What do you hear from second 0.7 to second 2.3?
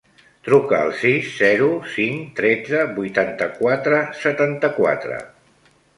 al sis, zero, cinc,